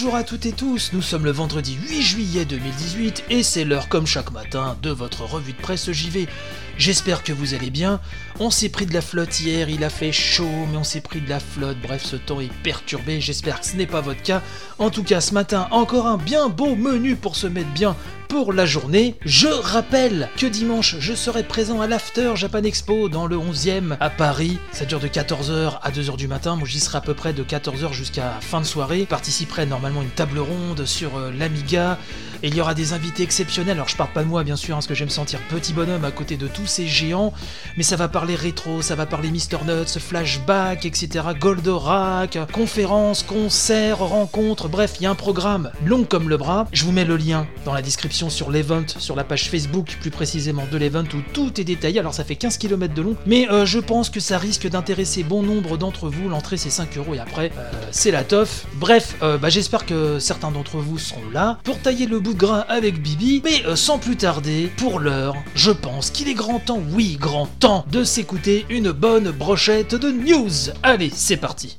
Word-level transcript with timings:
Bonjour 0.00 0.14
à 0.14 0.22
toutes 0.22 0.46
et 0.46 0.52
tous, 0.52 0.92
nous 0.92 1.02
sommes 1.02 1.24
le 1.24 1.32
vendredi 1.32 1.76
8 1.88 2.02
juillet 2.02 2.44
2018 2.44 3.24
et 3.30 3.42
c'est 3.42 3.64
l'heure 3.64 3.88
comme 3.88 4.06
chaque 4.06 4.30
matin 4.30 4.78
de 4.80 4.90
votre 4.90 5.24
revue 5.24 5.54
de 5.54 5.60
presse 5.60 5.90
JV. 5.90 6.28
J'espère 6.76 7.24
que 7.24 7.32
vous 7.32 7.52
allez 7.52 7.70
bien. 7.70 8.00
On 8.38 8.52
s'est 8.52 8.68
pris 8.68 8.86
de 8.86 8.94
la 8.94 9.00
flotte 9.00 9.40
hier, 9.40 9.68
il 9.68 9.82
a 9.82 9.90
fait 9.90 10.12
chaud, 10.12 10.66
mais 10.70 10.76
on 10.76 10.84
s'est 10.84 11.00
pris 11.00 11.20
de 11.20 11.28
la 11.28 11.40
flotte. 11.40 11.78
Bref, 11.82 12.04
ce 12.04 12.14
temps 12.14 12.40
est 12.40 12.52
perturbé. 12.62 13.20
J'espère 13.20 13.58
que 13.58 13.66
ce 13.66 13.74
n'est 13.74 13.88
pas 13.88 14.00
votre 14.00 14.22
cas. 14.22 14.40
En 14.78 14.90
tout 14.90 15.02
cas, 15.02 15.20
ce 15.20 15.34
matin, 15.34 15.66
encore 15.72 16.06
un 16.06 16.16
bien 16.16 16.48
beau 16.48 16.76
menu 16.76 17.16
pour 17.16 17.34
se 17.34 17.48
mettre 17.48 17.70
bien 17.70 17.96
pour 18.28 18.52
la 18.52 18.66
journée. 18.66 19.16
Je 19.24 19.48
rappelle 19.48 20.28
que 20.36 20.46
dimanche, 20.46 20.96
je 21.00 21.14
serai 21.14 21.42
présent 21.42 21.80
à 21.80 21.86
l'After 21.86 22.32
Japan 22.36 22.62
Expo 22.62 23.08
dans 23.08 23.26
le 23.26 23.36
11e 23.36 23.96
à 24.00 24.10
Paris. 24.10 24.58
Ça 24.70 24.84
dure 24.84 25.00
de 25.00 25.08
14h 25.08 25.78
à 25.82 25.90
2h 25.90 26.16
du 26.16 26.28
matin. 26.28 26.54
Moi, 26.54 26.68
j'y 26.68 26.78
serai 26.78 26.98
à 26.98 27.00
peu 27.00 27.14
près 27.14 27.32
de 27.32 27.42
14h 27.42 27.92
jusqu'à 27.92 28.34
fin 28.40 28.60
de 28.60 28.66
soirée. 28.66 29.00
Je 29.00 29.04
participerai 29.06 29.64
normalement 29.64 30.00
à 30.00 30.02
une 30.02 30.10
table 30.10 30.38
ronde 30.38 30.84
sur 30.84 31.16
euh, 31.16 31.32
l'Amiga. 31.32 31.98
Et 32.42 32.48
il 32.48 32.54
y 32.54 32.60
aura 32.60 32.74
des 32.74 32.92
invités 32.92 33.22
exceptionnels. 33.22 33.76
Alors, 33.76 33.88
je 33.88 33.96
parle 33.96 34.12
pas 34.12 34.22
de 34.22 34.28
moi, 34.28 34.44
bien 34.44 34.56
sûr, 34.56 34.74
hein, 34.74 34.78
parce 34.78 34.86
que 34.86 34.94
j'aime 34.94 35.08
sentir 35.08 35.40
petit 35.48 35.72
bonhomme 35.72 36.04
à 36.04 36.10
côté 36.10 36.36
de 36.36 36.46
tous 36.46 36.66
ces 36.66 36.86
géants. 36.86 37.32
Mais 37.76 37.82
ça 37.82 37.96
va 37.96 38.08
parler 38.08 38.36
rétro, 38.36 38.82
ça 38.82 38.94
va 38.94 39.06
parler 39.06 39.30
Mr. 39.30 39.64
Nuts, 39.66 39.98
flashback, 39.98 40.84
etc. 40.84 41.24
Goldorak, 41.40 42.38
conférences, 42.52 43.22
concerts, 43.22 43.98
rencontres. 43.98 44.68
Bref, 44.68 44.94
il 45.00 45.04
y 45.04 45.06
a 45.06 45.10
un 45.10 45.16
programme 45.16 45.72
long 45.84 46.04
comme 46.04 46.28
le 46.28 46.36
bras. 46.36 46.68
Je 46.72 46.84
vous 46.84 46.92
mets 46.92 47.04
le 47.04 47.16
lien 47.16 47.46
dans 47.64 47.72
la 47.72 47.82
description 47.82 48.17
sur 48.28 48.50
l'event, 48.50 48.84
sur 48.98 49.14
la 49.14 49.22
page 49.22 49.48
Facebook 49.48 49.96
plus 50.00 50.10
précisément 50.10 50.64
de 50.70 50.76
l'event 50.76 51.04
où 51.14 51.18
tout 51.32 51.60
est 51.60 51.64
détaillé. 51.64 52.00
Alors 52.00 52.14
ça 52.14 52.24
fait 52.24 52.34
15 52.34 52.58
km 52.58 52.92
de 52.92 53.02
long, 53.02 53.16
mais 53.26 53.48
euh, 53.50 53.64
je 53.64 53.78
pense 53.78 54.10
que 54.10 54.18
ça 54.18 54.38
risque 54.38 54.68
d'intéresser 54.68 55.22
bon 55.22 55.42
nombre 55.42 55.76
d'entre 55.76 56.08
vous. 56.08 56.28
L'entrée 56.28 56.56
c'est 56.56 56.70
5 56.70 56.96
euros 56.98 57.14
et 57.14 57.20
après 57.20 57.52
euh, 57.56 57.70
c'est 57.92 58.10
la 58.10 58.24
toffe. 58.24 58.66
Bref, 58.74 59.14
euh, 59.22 59.38
bah, 59.38 59.50
j'espère 59.50 59.86
que 59.86 60.18
certains 60.18 60.50
d'entre 60.50 60.78
vous 60.78 60.98
seront 60.98 61.30
là 61.32 61.58
pour 61.62 61.78
tailler 61.78 62.06
le 62.06 62.18
bout 62.18 62.34
de 62.34 62.38
gras 62.38 62.60
avec 62.60 63.00
Bibi. 63.00 63.42
Mais 63.44 63.76
sans 63.76 63.98
plus 63.98 64.16
tarder, 64.16 64.70
pour 64.76 64.98
l'heure, 64.98 65.36
je 65.54 65.70
pense 65.70 66.10
qu'il 66.10 66.28
est 66.28 66.34
grand 66.34 66.58
temps, 66.58 66.82
oui, 66.92 67.16
grand 67.20 67.46
temps 67.60 67.84
de 67.92 68.02
s'écouter 68.02 68.66
une 68.68 68.90
bonne 68.90 69.30
brochette 69.30 69.94
de 69.94 70.10
news. 70.10 70.72
Allez, 70.82 71.12
c'est 71.14 71.36
parti. 71.36 71.78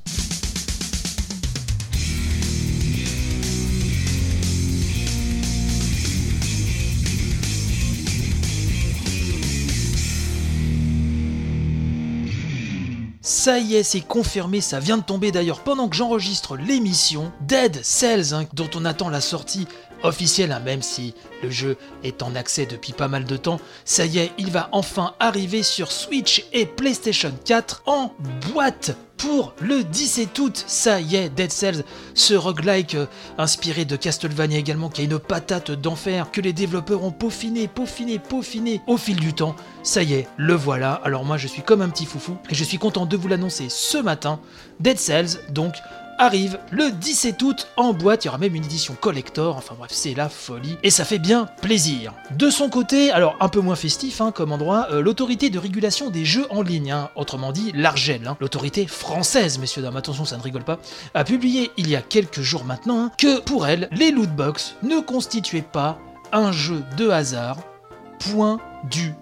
Ça 13.30 13.60
y 13.60 13.76
est, 13.76 13.84
c'est 13.84 14.02
confirmé, 14.02 14.60
ça 14.60 14.80
vient 14.80 14.98
de 14.98 15.04
tomber 15.04 15.32
d'ailleurs 15.32 15.60
pendant 15.60 15.88
que 15.88 15.96
j'enregistre 15.96 16.58
l'émission. 16.58 17.32
Dead 17.42 17.80
Cells, 17.84 18.34
hein, 18.34 18.46
dont 18.54 18.72
on 18.74 18.86
attend 18.86 19.08
la 19.08 19.22
sortie 19.22 19.68
officielle, 20.04 20.52
hein, 20.52 20.62
même 20.64 20.82
si 20.82 21.14
le 21.44 21.50
jeu 21.50 21.78
est 22.04 22.24
en 22.24 22.36
accès 22.36 22.66
depuis 22.66 22.94
pas 22.94 23.08
mal 23.08 23.26
de 23.26 23.38
temps. 23.38 23.60
Ça 23.86 24.06
y 24.06 24.20
est, 24.20 24.32
il 24.38 24.52
va 24.52 24.70
enfin 24.72 25.14
arriver 25.20 25.64
sur 25.64 25.92
Switch 25.92 26.46
et 26.54 26.66
PlayStation 26.66 27.32
4 27.46 27.84
en 27.86 28.14
boîte 28.52 28.98
pour 29.20 29.54
le 29.62 29.84
17 29.84 30.40
août. 30.40 30.64
Ça 30.66 31.02
y 31.02 31.18
est, 31.18 31.30
Dead 31.30 31.52
Cells, 31.52 31.84
ce 32.16 32.34
roguelike 32.34 32.96
euh, 32.96 33.06
inspiré 33.38 33.86
de 33.86 33.96
Castlevania 33.96 34.58
également, 34.58 34.90
qui 34.90 35.02
a 35.02 35.04
une 35.04 35.20
patate 35.20 35.72
d'enfer, 35.72 36.32
que 36.32 36.42
les 36.42 36.54
développeurs 36.54 37.04
ont 37.04 37.12
peaufiné, 37.12 37.68
peaufiné, 37.68 38.18
peaufiné 38.18 38.82
au 38.88 38.98
fil 38.98 39.18
du 39.18 39.34
temps. 39.34 39.56
Ça 39.84 40.04
y 40.04 40.14
est, 40.14 40.28
le 40.38 40.54
voilà. 40.54 40.94
Alors 41.04 41.26
moi, 41.26 41.38
je 41.38 41.48
suis 41.48 41.62
comme 41.62 41.82
un 41.82 41.90
petit 41.90 42.06
foufou 42.06 42.38
et 42.50 42.56
je 42.56 42.64
suis 42.64 42.78
content 42.78 43.06
de 43.06 43.18
vous 43.18 43.28
l'annoncer 43.28 43.68
ce 43.70 43.98
matin. 43.98 44.40
Dead 44.80 44.98
Cells, 44.98 45.40
donc, 45.50 45.74
arrive 46.20 46.60
le 46.70 46.92
17 46.92 47.42
août 47.42 47.68
en 47.78 47.94
boîte. 47.94 48.24
Il 48.24 48.28
y 48.28 48.30
aura 48.30 48.38
même 48.38 48.54
une 48.54 48.66
édition 48.66 48.96
collector. 49.00 49.58
Enfin 49.58 49.76
bref, 49.78 49.92
c'est 49.92 50.14
la 50.14 50.30
folie. 50.30 50.78
Et 50.84 50.92
ça 50.92 51.06
fait 51.06 51.18
bien 51.18 51.48
plaisir. 51.62 52.14
De 52.38 52.50
son 52.50 52.70
côté, 52.70 53.12
alors 53.12 53.36
un 53.40 53.50
peu 53.50 53.62
moins 53.62 53.76
festif 53.76 54.22
hein, 54.22 54.32
comme 54.32 54.52
endroit, 54.52 54.88
euh, 54.92 55.02
l'autorité 55.02 55.50
de 55.50 55.58
régulation 55.58 56.10
des 56.10 56.26
jeux 56.26 56.46
en 56.50 56.62
ligne, 56.62 56.92
hein, 56.92 57.10
autrement 57.16 57.52
dit 57.52 57.72
l'ARGEL, 57.74 58.28
hein, 58.28 58.38
l'autorité 58.40 58.86
française, 58.86 59.58
messieurs 59.58 59.82
dames, 59.82 59.96
attention, 59.96 60.26
ça 60.26 60.38
ne 60.38 60.42
rigole 60.42 60.64
pas, 60.64 60.80
a 61.14 61.24
publié 61.24 61.72
il 61.78 61.90
y 61.90 61.96
a 61.96 62.02
quelques 62.02 62.42
jours 62.42 62.66
maintenant 62.66 63.12
que 63.18 63.40
pour 63.40 63.66
elle, 63.66 63.90
les 63.92 64.12
lootbox 64.12 64.76
ne 64.84 65.00
constituaient 65.00 65.62
pas 65.62 65.98
un 66.32 66.52
jeu 66.52 66.84
de 66.98 67.10
hasard. 67.10 67.58
Point 68.20 68.60
du 68.90 69.14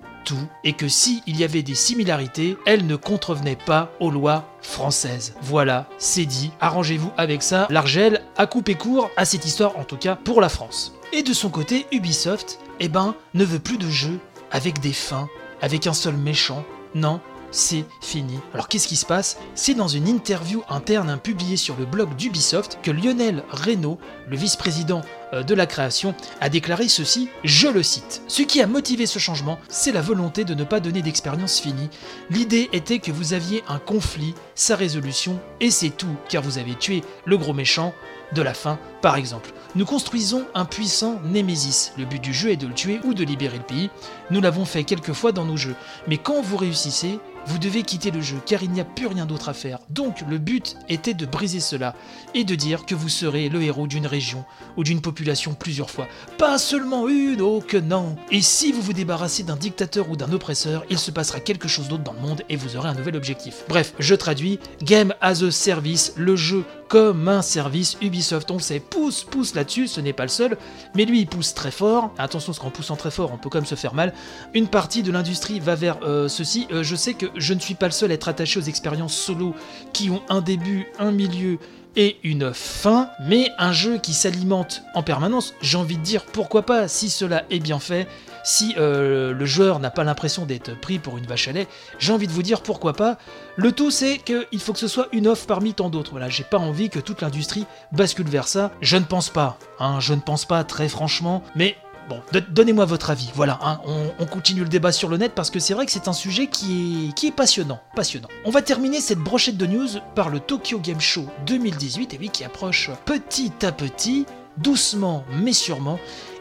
et 0.64 0.74
que 0.74 0.88
si 0.88 1.24
il 1.28 1.38
y 1.38 1.44
avait 1.44 1.64
des 1.64 1.76
similarités, 1.76 2.58
elles 2.66 2.86
ne 2.86 2.96
contrevenaient 2.96 3.58
pas 3.58 3.92
aux 4.00 4.12
lois 4.12 4.46
françaises. 4.62 5.36
Voilà, 5.42 5.88
c'est 5.98 6.26
dit, 6.26 6.52
arrangez-vous 6.60 7.12
avec 7.18 7.44
ça. 7.44 7.68
L'Argel 7.70 8.22
a 8.38 8.48
coupé 8.48 8.76
court 8.76 9.10
à 9.18 9.26
cette 9.26 9.46
histoire, 9.46 9.78
en 9.78 9.84
tout 9.84 9.98
cas 9.98 10.16
pour 10.16 10.42
la 10.42 10.50
France. 10.50 10.94
Et 11.14 11.24
de 11.24 11.34
son 11.34 11.50
côté, 11.50 11.86
Ubisoft, 11.92 12.60
eh 12.80 12.90
ben, 12.90 13.16
ne 13.34 13.46
veut 13.46 13.60
plus 13.60 13.78
de 13.78 13.90
jeux 13.90 14.20
avec 14.52 14.80
des 14.80 14.94
fins, 14.94 15.30
avec 15.62 15.88
un 15.88 15.94
seul 15.94 16.16
méchant. 16.16 16.64
Non, 16.96 17.22
c'est 17.52 17.86
fini. 18.02 18.40
Alors 18.54 18.68
qu'est-ce 18.68 18.88
qui 18.88 18.96
se 18.96 19.06
passe? 19.06 19.38
C'est 19.56 19.74
dans 19.74 19.88
une 19.88 20.08
interview 20.08 20.64
interne 20.70 21.10
hein, 21.10 21.18
publiée 21.18 21.58
sur 21.58 21.76
le 21.78 21.86
blog 21.86 22.16
d'Ubisoft 22.16 22.80
que 22.82 22.92
Lionel 22.92 23.44
Reynaud, 23.50 23.98
le 24.28 24.38
vice-président 24.38 25.02
euh, 25.34 25.44
de 25.44 25.54
la 25.54 25.66
création, 25.66 26.14
a 26.42 26.50
déclaré 26.50 26.88
ceci, 26.88 27.30
je 27.44 27.68
le 27.68 27.84
cite. 27.84 28.22
Ce 28.28 28.42
qui 28.42 28.62
a 28.62 28.68
motivé 28.68 29.06
ce 29.06 29.20
changement, 29.20 29.60
c'est 29.70 29.92
la 29.92 30.02
volonté 30.02 30.44
de 30.44 30.54
ne 30.54 30.64
pas 30.64 30.80
donner 30.80 31.02
d'expérience 31.02 31.60
finie. 31.60 31.90
L'idée 32.30 32.70
était 32.74 33.00
que 33.00 33.12
vous 33.12 33.34
aviez 33.34 33.64
un 33.68 33.80
conflit, 33.80 34.36
sa 34.56 34.76
résolution, 34.76 35.40
et 35.60 35.72
c'est 35.72 35.90
tout, 35.90 36.16
car 36.30 36.44
vous 36.44 36.58
avez 36.58 36.76
tué 36.76 37.04
le 37.26 37.38
gros 37.38 37.54
méchant 37.54 37.94
de 38.34 38.42
la 38.42 38.54
fin, 38.54 38.78
par 39.02 39.16
exemple. 39.16 39.52
Nous 39.76 39.86
construisons 39.86 40.46
un 40.54 40.66
puissant 40.66 41.20
Némésis. 41.24 41.94
Le 41.98 42.06
but 42.06 42.22
du 42.22 42.34
jeu 42.34 42.52
est 42.52 42.58
de 42.58 42.68
le 42.68 42.74
tuer 42.74 43.00
ou 43.04 43.14
de 43.14 43.24
libérer 43.24 43.58
le 43.58 43.64
pays. 43.64 43.90
Nous 44.32 44.42
l'avons 44.42 44.66
fait 44.66 44.84
quelques 44.84 45.14
fois 45.14 45.32
dans 45.32 45.46
nos 45.46 45.58
jeux. 45.58 45.76
Mais 46.08 46.18
quand 46.18 46.42
vous 46.42 46.58
réussissez, 46.58 47.20
vous 47.48 47.58
devez 47.58 47.84
quitter 47.84 48.12
le 48.12 48.22
jeu 48.22 48.38
car 48.46 48.64
il 48.64 48.72
n'y 48.72 48.82
a 48.82 48.86
plus 48.86 49.08
rien 49.08 49.26
d'autre 49.26 49.50
à 49.50 49.54
faire. 49.54 49.80
Donc 49.90 50.22
le 50.30 50.38
but 50.38 50.78
était 50.90 51.14
de 51.14 51.26
briser 51.26 51.60
cela 51.60 51.96
et 52.34 52.44
de 52.44 52.56
dire 52.56 52.86
que 52.86 52.96
vous 52.96 53.10
serez 53.10 53.50
le 53.50 53.62
héros 53.62 53.88
d'une 53.88 54.08
région 54.08 54.46
ou 54.76 54.84
d'une 54.84 55.02
population 55.02 55.54
plusieurs 55.54 55.90
fois. 55.90 56.08
Pas 56.38 56.58
seulement 56.58 57.08
une, 57.08 57.42
oh 57.42 57.64
que 57.66 57.78
non. 57.78 58.16
Et 58.32 58.42
si 58.42 58.72
vous 58.72 58.82
vous 58.82 58.94
débarrassez 58.94 59.44
d'un 59.44 59.56
dictateur 59.56 60.10
ou 60.10 60.16
d'un 60.16 60.32
oppresseur, 60.32 60.84
il 60.90 61.00
se 61.00 61.12
passera 61.12 61.40
quelque 61.40 61.68
chose 61.68 61.88
d'autre 61.88 62.04
dans 62.04 62.14
le 62.14 62.20
monde 62.20 62.44
et 62.50 62.56
vous 62.56 62.76
aurez 62.76 62.90
un 62.90 62.96
nouvel 62.96 63.16
objectif. 63.16 63.64
Bref, 63.70 63.94
je 64.00 64.16
traduis, 64.16 64.60
Game 64.84 65.14
as 65.22 65.44
a 65.44 65.52
Service, 65.52 66.14
le 66.18 66.36
jeu 66.36 66.66
comme 66.88 67.28
un 67.28 67.42
service 67.42 67.98
Ubisoft. 68.02 68.52
On 68.52 68.60
sait, 68.60 68.80
pousse, 68.80 69.24
pousse 69.24 69.56
là-dessus, 69.56 69.88
ce 69.88 70.02
n'est 70.02 70.14
pas 70.14 70.24
le 70.24 70.30
seul, 70.30 70.58
mais 70.96 71.06
lui 71.06 71.22
il 71.22 71.28
pousse 71.28 71.54
très 71.54 71.72
fort. 71.72 72.14
Attention, 72.18 72.52
parce 72.52 72.60
qu'en 72.60 72.70
poussant 72.70 72.96
très 72.96 73.12
fort, 73.12 73.32
on 73.34 73.38
peut 73.38 73.50
quand 73.50 73.60
même 73.60 73.66
se 73.66 73.76
faire 73.76 73.94
mal. 73.94 74.14
Une 74.54 74.68
partie 74.68 75.04
de 75.04 75.12
l'industrie 75.12 75.60
va 75.60 75.76
vers 75.76 75.98
euh, 76.04 76.28
ceci. 76.28 76.68
Euh, 76.72 76.84
je 76.84 76.96
sais 76.96 77.14
que 77.14 77.28
je 77.36 77.54
ne 77.54 77.60
suis 77.60 77.76
pas 77.76 77.88
le 77.88 77.92
seul 77.92 78.12
à 78.12 78.14
être 78.14 78.28
attaché 78.28 78.60
aux 78.60 78.64
expériences 78.64 79.16
solo 79.16 79.54
qui 79.94 80.10
ont 80.10 80.22
un 80.30 80.42
début, 80.42 80.88
un 81.00 81.12
milieu 81.12 81.60
et 81.96 82.18
une 82.24 82.54
fin, 82.54 83.10
mais 83.26 83.52
un 83.58 83.72
jeu 83.72 83.98
qui 83.98 84.14
s'alimente 84.14 84.84
en 84.94 85.02
permanence, 85.02 85.56
j'ai 85.62 85.78
envie 85.78 85.98
de 85.98 86.04
dire 86.04 86.26
pourquoi 86.26 86.62
pas 86.62 86.88
si 86.88 87.10
cela 87.10 87.44
est 87.50 87.60
bien 87.60 87.80
fait, 87.80 88.08
si 88.48 88.74
euh, 88.78 89.34
le 89.34 89.46
joueur 89.46 89.80
n'a 89.80 89.90
pas 89.90 90.06
l'impression 90.06 90.46
d'être 90.46 90.80
pris 90.80 91.00
pour 91.00 91.18
une 91.18 91.26
vache 91.28 91.50
à 91.50 91.52
lait, 91.52 91.68
j'ai 92.00 92.14
envie 92.14 92.28
de 92.28 92.32
vous 92.32 92.44
dire 92.44 92.62
pourquoi 92.62 92.94
pas. 92.94 93.18
Le 93.58 93.74
tout 93.74 93.92
c'est 93.92 94.20
qu'il 94.20 94.62
faut 94.62 94.72
que 94.72 94.80
ce 94.80 94.88
soit 94.88 95.10
une 95.12 95.28
offre 95.28 95.46
parmi 95.48 95.74
tant 95.74 95.90
d'autres. 95.90 96.12
Voilà, 96.12 96.30
j'ai 96.30 96.44
pas 96.46 96.58
envie 96.58 96.90
que 96.90 97.00
toute 97.00 97.22
l'industrie 97.22 97.66
bascule 97.92 98.30
vers 98.30 98.48
ça. 98.48 98.72
Je 98.80 98.96
ne 98.96 99.04
pense 99.04 99.30
pas, 99.30 99.58
hein, 99.80 100.00
je 100.00 100.14
ne 100.14 100.22
pense 100.22 100.46
pas 100.46 100.64
très 100.64 100.88
franchement, 100.90 101.44
mais 101.56 101.76
Bon, 102.10 102.22
do- 102.32 102.40
donnez-moi 102.40 102.86
votre 102.86 103.10
avis. 103.10 103.30
Voilà, 103.36 103.60
hein, 103.62 103.82
on, 103.86 104.06
on 104.20 104.26
continue 104.26 104.62
le 104.62 104.70
débat 104.70 104.94
sur 104.94 105.10
le 105.10 105.18
net 105.18 105.34
parce 105.36 105.50
que 105.50 105.60
c'est 105.60 105.74
vrai 105.74 105.86
que 105.86 105.92
c'est 105.92 106.08
un 106.08 106.14
sujet 106.14 106.48
qui 106.48 107.10
est, 107.10 107.14
qui 107.14 107.28
est 107.28 107.32
passionnant, 107.34 107.82
passionnant. 107.98 108.30
On 108.46 108.50
va 108.50 108.62
terminer 108.62 109.02
cette 109.02 109.20
brochette 109.20 109.58
de 109.58 109.66
news 109.66 109.90
par 110.16 110.30
le 110.30 110.40
Tokyo 110.40 110.80
Game 110.80 111.02
Show 111.02 111.26
2018, 111.48 112.14
et 112.14 112.18
oui, 112.18 112.30
qui 112.30 112.46
approche 112.46 112.92
petit 113.04 113.52
à 113.62 113.74
petit, 113.74 114.26
doucement 114.56 115.26
mais 115.34 115.52
sûrement. 115.52 116.00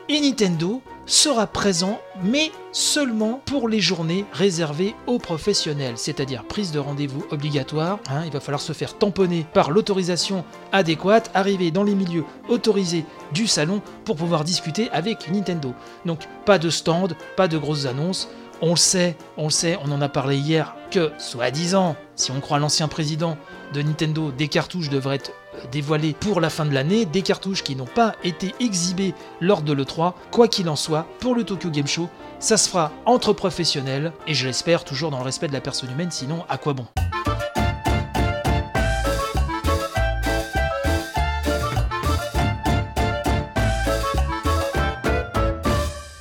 Et 0.08 0.20
Nintendo 0.20 0.82
sera 1.04 1.48
présent, 1.48 1.98
mais 2.22 2.52
seulement 2.70 3.40
pour 3.44 3.68
les 3.68 3.80
journées 3.80 4.24
réservées 4.32 4.94
aux 5.08 5.18
professionnels, 5.18 5.98
c'est-à-dire 5.98 6.44
prise 6.44 6.70
de 6.70 6.78
rendez-vous 6.78 7.24
obligatoire. 7.32 7.98
hein, 8.08 8.22
il 8.24 8.30
va 8.30 8.38
falloir 8.38 8.60
se 8.60 8.72
faire 8.72 8.96
tamponner 8.96 9.46
par 9.52 9.72
l'autorisation 9.72 10.44
adéquate, 10.70 11.32
arriver 11.34 11.72
dans 11.72 11.82
les 11.82 11.96
milieux 11.96 12.24
autorisés 12.48 13.04
du 13.32 13.48
salon 13.48 13.82
pour 14.04 14.14
pouvoir 14.14 14.44
discuter 14.44 14.88
avec 14.90 15.28
Nintendo. 15.28 15.74
Donc 16.04 16.28
pas 16.44 16.58
de 16.58 16.70
stand, 16.70 17.16
pas 17.36 17.48
de 17.48 17.58
grosses 17.58 17.86
annonces. 17.86 18.28
On 18.62 18.70
le 18.70 18.76
sait, 18.76 19.16
on 19.36 19.44
le 19.44 19.50
sait, 19.50 19.76
on 19.84 19.90
en 19.90 20.00
a 20.00 20.08
parlé 20.08 20.36
hier, 20.38 20.76
que, 20.90 21.12
soi-disant, 21.18 21.94
si 22.14 22.30
on 22.30 22.40
croit 22.40 22.58
l'ancien 22.58 22.88
président 22.88 23.36
de 23.74 23.82
Nintendo, 23.82 24.30
des 24.30 24.48
cartouches 24.48 24.88
devraient 24.88 25.16
être 25.16 25.32
dévoilées 25.72 26.14
pour 26.14 26.40
la 26.40 26.50
fin 26.50 26.64
de 26.64 26.74
l'année, 26.74 27.04
des 27.04 27.22
cartouches 27.22 27.62
qui 27.62 27.76
n'ont 27.76 27.84
pas 27.84 28.14
été 28.24 28.54
exhibées 28.60 29.14
lors 29.40 29.62
de 29.62 29.72
l'E3. 29.72 30.14
Quoi 30.30 30.48
qu'il 30.48 30.68
en 30.68 30.76
soit, 30.76 31.06
pour 31.20 31.34
le 31.34 31.44
Tokyo 31.44 31.70
Game 31.70 31.86
Show, 31.86 32.08
ça 32.38 32.56
se 32.56 32.68
fera 32.68 32.92
entre 33.06 33.32
professionnels, 33.32 34.12
et 34.26 34.34
je 34.34 34.46
l'espère 34.46 34.84
toujours 34.84 35.10
dans 35.10 35.18
le 35.18 35.24
respect 35.24 35.48
de 35.48 35.52
la 35.52 35.60
personne 35.60 35.90
humaine, 35.90 36.10
sinon 36.10 36.44
à 36.48 36.58
quoi 36.58 36.74
bon? 36.74 36.86